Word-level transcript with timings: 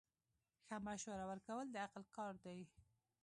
ښه 0.65 0.75
مشوره 0.87 1.25
ورکول 1.31 1.65
د 1.71 1.75
عقل 1.85 2.03
کار 2.17 2.33
دی. 2.45 2.59